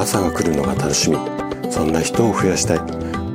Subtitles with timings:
[0.00, 1.18] 朝が来るのが楽しみ。
[1.70, 2.78] そんな人を増やしたい。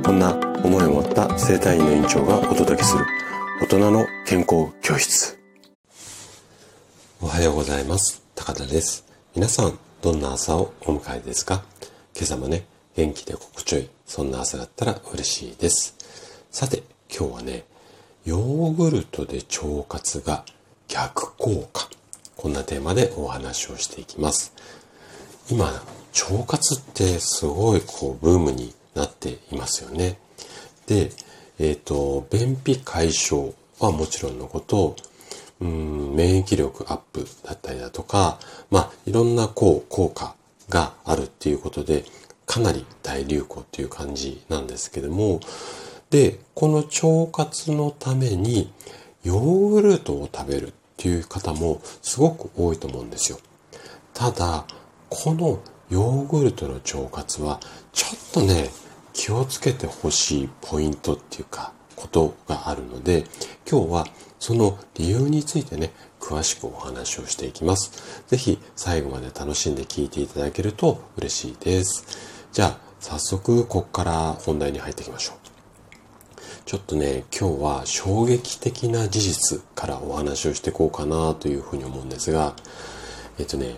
[0.02, 0.34] こんな
[0.64, 3.06] 思いを持った生体院の院長がお届けする。
[3.60, 5.38] 大人の健康教室。
[7.20, 8.20] おはようございます。
[8.34, 9.04] 高田です。
[9.36, 11.62] 皆さんどんな朝をお迎えですか？
[12.16, 12.64] 今朝もね
[12.96, 15.94] 元気で心地よいそんな朝だったら嬉しいです。
[16.50, 16.82] さて
[17.16, 17.64] 今日はね
[18.24, 20.44] ヨーグルトで腸活が
[20.88, 21.88] 逆効果。
[22.34, 24.52] こんなテーマでお話をしていきます。
[25.48, 30.18] 今腸活ってすごいこうブームになっていますよね。
[30.86, 31.10] で
[31.58, 34.96] えっ、ー、と便秘解消はもちろんのこと
[35.60, 38.38] うん免疫力アップだったりだとか
[38.70, 40.34] まあいろんなこう効果
[40.68, 42.04] があるっていうことで
[42.46, 45.40] かなり大流行っていう感じなんですけども
[46.10, 48.72] でこの腸活のために
[49.22, 53.38] ヨーグルトを食べるっていう方もすごく多いと思うんですよ。
[54.14, 54.64] ただ
[55.08, 57.60] このヨーグルトの腸活は
[57.92, 58.70] ちょっとね
[59.12, 63.24] 気をつけてほしいポイントっていうかことがあるので
[63.70, 64.06] 今日は
[64.38, 68.22] その理由についてね詳しくお話をしていきます。
[68.26, 72.04] 是非最後まで楽しんで聞いていただけると嬉しいです。
[72.52, 75.46] じゃあ早速ここから本題に入っていきましょう。
[76.66, 82.54] ちょっとね今日は衝撃的な事実からお話をしていこうかなというふうに思うんですが
[83.38, 83.76] えっとね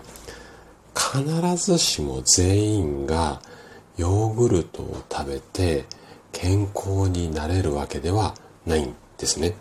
[0.98, 3.40] 必ずしも全員が
[3.96, 5.84] ヨーグルトを食べて
[6.32, 8.34] 健康になれるわけでは
[8.66, 9.54] ないんですね。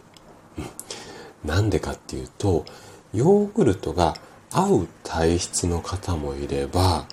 [0.57, 2.65] うん、なんでかっていうと
[3.13, 4.15] ヨーグルトが
[4.51, 7.05] 合う体質の方もいれば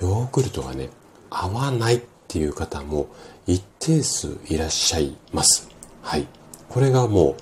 [0.00, 0.90] ヨーグルトがね
[1.30, 3.08] 合わないっていう方も
[3.46, 5.68] 一定数いらっしゃいます。
[6.02, 6.26] はい。
[6.68, 7.36] これがも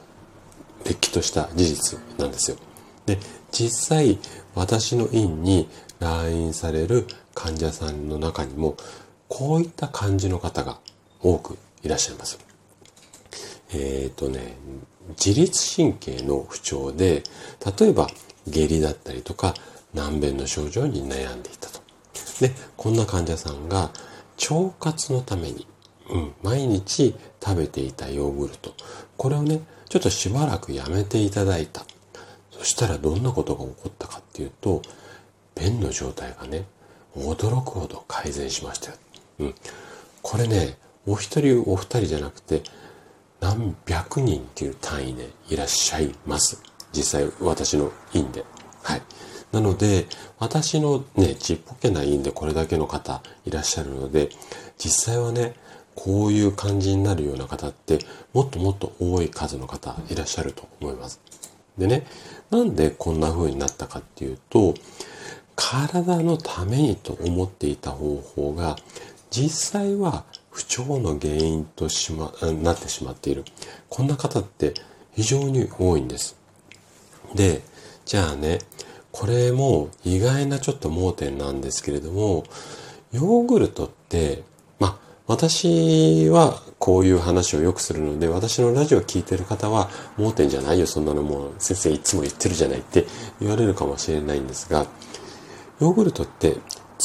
[0.85, 2.57] う、れっきとした事実なんですよ。
[3.07, 3.19] で、
[3.53, 4.19] 実際、
[4.55, 5.69] 私の院に
[6.01, 8.77] 来院される患者さんの中にも、
[9.29, 10.79] こういった感じの方が
[11.21, 12.39] 多くいらっしゃいます。
[13.73, 14.57] えっ、ー、とね、
[15.11, 17.23] 自律神経の不調で、
[17.79, 18.09] 例えば
[18.47, 19.55] 下痢だったりとか、
[19.95, 21.81] 難便の症状に悩んでいたと。
[22.41, 23.91] で、こんな患者さんが
[24.51, 25.67] 腸活のために、
[26.11, 28.75] うん、毎日食べていたヨーグルト。
[29.17, 31.85] これをね、ちょっとしばらくやめていただいた。
[32.63, 34.83] そしたらどんなことが起こったかっていうと、
[35.61, 36.65] 便の状態がね、
[37.17, 38.97] 驚くほど改善しましたよ。
[39.41, 39.55] うん。
[40.23, 42.63] これね、お一人お二人じゃなくて、
[43.41, 46.63] 何百人っていう単位でいらっしゃいます。
[46.93, 48.45] 実際私の院で。
[48.85, 49.03] はい。
[49.51, 50.07] なので、
[50.39, 54.29] 私のね、ちっぽけな院でこれだけの方いらっしゃるので、
[54.79, 55.57] 実際はね、
[55.97, 57.99] こういう感じになるような方って、
[58.33, 61.21] もっともっと多い数の方いらっしゃると思います。
[61.79, 62.07] でね、
[62.51, 64.75] なんでこんな風になったかっていうと、
[65.57, 68.77] 体のためにと思っていた方法が、
[69.31, 72.33] 実際は不調の原因としま、
[72.63, 73.45] なってしまっている。
[73.89, 74.75] こんな方って
[75.13, 76.37] 非常に多いんです。
[77.35, 77.63] で、
[78.05, 78.59] じゃあね、
[79.11, 82.45] これも意外なちょっと盲点なんですけれども、
[83.13, 84.43] ヨーグルトって、
[85.33, 89.89] 私はこういう話をよくするので、私のラジオを聞いてる方は、
[90.19, 93.07] 盲点じゃないよ、そんなのもう先生いつも言ってるじゃないって
[93.41, 94.85] 言われるかもしれないんですが、
[95.81, 96.59] ヨーグルトって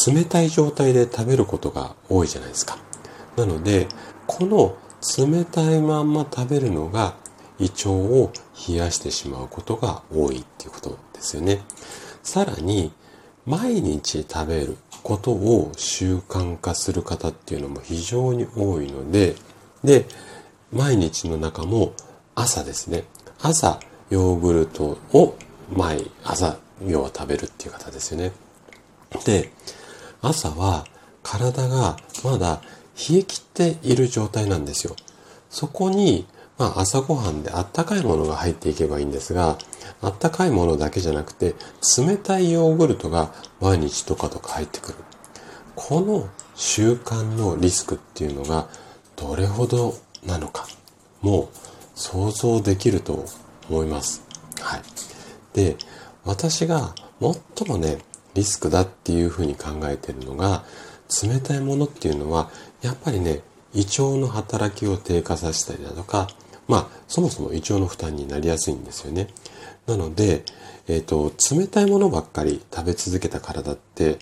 [0.05, 2.77] 冷たい状態で食べることが多いじゃないですか。
[3.38, 3.88] なので、
[4.25, 4.75] この
[5.17, 7.15] 冷たいまんま食べるのが
[7.59, 8.33] 胃腸を
[8.67, 11.61] 冷やしてしまうことが多いっていうことですよね。
[12.23, 12.91] さらに、
[13.45, 14.75] 毎日食べる
[15.07, 19.35] ことを習慣化する方っていうのも非常に多いので、
[19.81, 20.06] で、
[20.73, 21.94] 毎日の中も
[22.35, 23.06] 朝ですね。
[23.41, 23.79] 朝、
[24.09, 25.38] ヨーグルトを
[25.72, 28.34] 毎朝、要は食べるっていう方ですよね。
[29.23, 29.50] で、
[30.22, 30.85] 朝は
[31.24, 31.95] 体が
[32.25, 32.62] まだ
[33.09, 34.97] 冷え切っている状態なんですよ。
[35.50, 39.57] そこにまあ、朝ごはんであったかいものが入っていけばいいんですが、
[40.01, 41.56] あったかいものだけじゃなくて、
[41.97, 44.95] 冷たいヨーグルトが毎日とかとか入ってくる。
[45.75, 48.68] この習慣のリスクっていうのが
[49.15, 49.95] どれほど
[50.25, 50.68] なのか、
[51.21, 51.48] もう
[51.94, 53.25] 想像できると
[53.69, 54.24] 思います。
[54.60, 54.81] はい。
[55.53, 55.77] で、
[56.25, 56.95] 私が
[57.56, 58.00] 最もね、
[58.33, 60.63] リスクだっていうふうに考えてるのが、
[61.24, 62.50] 冷たいものっていうのは、
[62.81, 63.42] やっぱりね、
[63.74, 66.27] 胃腸の働きを低下させたりだとか、
[66.67, 69.27] まあ、そもそも胃腸の負担になりやすいんですよね。
[69.85, 70.43] なので、
[70.87, 74.19] えっ、ー、と、冷たいものばっかり食べ続けた体って、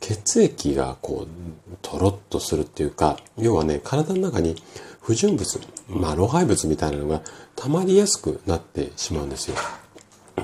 [0.00, 4.56] 血液がこう、とろっとするっていうか、要はね、体の中に
[5.00, 7.22] 不純物、まあ、老廃物みたいなのが
[7.56, 9.56] 溜まりやすくなってしまうんですよ。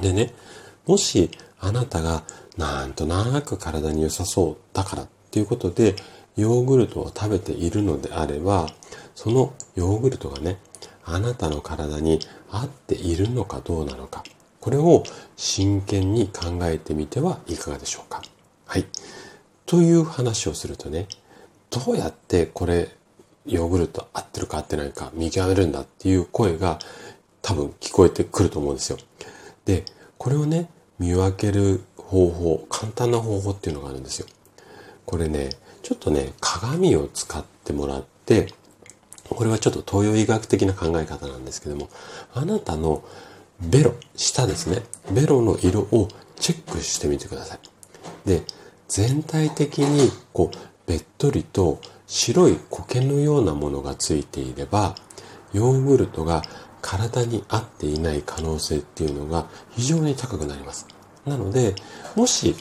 [0.01, 0.35] でね、
[0.87, 1.31] もし
[1.61, 2.25] あなたが
[2.57, 5.97] なんとなく体に良さそうだからっていうことで、
[6.37, 8.69] ヨーグルトを食べているのであれば、
[9.15, 10.59] そのヨーグルトがね、
[11.07, 12.21] あなたの体に
[12.51, 14.25] 合っているのかどうなのか、
[14.61, 15.05] これを
[15.37, 18.23] 真剣に考えてみてはいかがでしょうか。
[18.67, 18.87] はい。
[19.67, 21.07] という話をするとね、
[21.71, 22.97] どうやってこれ、
[23.47, 26.79] ヨーグルト合ってるか合ってないか見極めるんだっていう声が
[27.43, 28.99] 多分聞こえてくると思うんですよ。
[29.67, 29.85] で、
[30.17, 34.27] これをね、見分ける方法、簡単な方法っていうのがあるんですよ。
[35.05, 35.51] これね、
[35.83, 38.55] ちょっとね、鏡を使ってもらって、
[39.29, 41.89] これはちょっと東洋医学的な考え方なんですけども、
[42.35, 43.03] あなたの
[43.61, 44.83] ベロ、下ですね。
[45.13, 48.29] ベロの色をチェックしてみてください。
[48.29, 48.43] で、
[48.89, 50.57] 全体的にこう、
[50.87, 54.95] べっとりと白い苔のようなものがついていれば、
[55.53, 56.43] ヨーグルトが
[56.83, 60.87] 体に合っていない可能性っていうのが非常に高くなります。
[61.25, 61.75] なので、
[62.17, 62.55] もし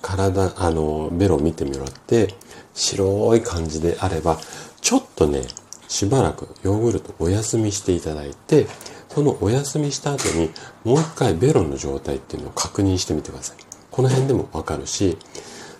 [0.00, 2.34] 体、あの、ベロを見てみろって、
[2.74, 4.38] 白い感じであれば、
[4.80, 5.42] ちょっとね、
[5.90, 8.68] しばらくヨーグルトお休みしていただいて、
[9.08, 10.50] そのお休みした後に
[10.84, 13.56] もう一回ベロの状態っていうのを確認してみてください。
[13.90, 15.18] この辺でもわかるし、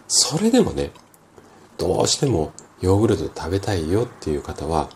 [0.09, 0.91] それでもね、
[1.79, 4.91] どうしてもヨーグルト食べたいよっていう方は、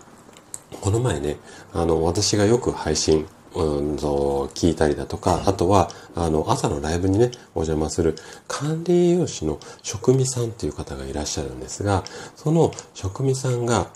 [0.81, 1.37] この前ね、
[1.73, 8.17] あの、私がよく配信、うんと、聞いたりだとか、あとは、あの、朝のライブにね、お邪魔する
[8.49, 12.03] 管理栄養士の職味さんっていう方がいらっしゃるんですが、
[12.35, 13.87] その職味さんが、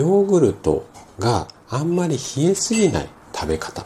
[0.00, 0.86] ヨーグルト
[1.18, 3.84] があんまり冷えすぎない食べ方、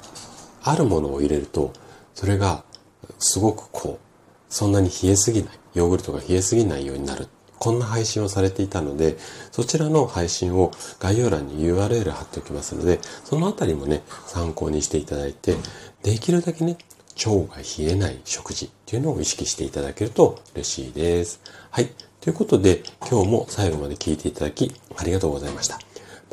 [0.63, 1.73] あるものを入れると、
[2.15, 2.63] それが
[3.19, 7.27] すごくこう、そんなに冷えすぎない、ヨーグルトが冷えすぎないようになる。
[7.59, 9.17] こんな配信をされていたので、
[9.51, 10.71] そちらの配信を
[11.01, 15.57] 概要欄に URL 貼っておきますので、そのあたりもね、参考にしていただいて、
[16.05, 16.79] できるだけね、
[17.27, 21.41] 腸が冷えない食事っていうのを意識していただけると嬉しいです。
[21.73, 21.89] はい。
[22.21, 25.94] ということで、今日も最後まで聞いていただきありがとうございました。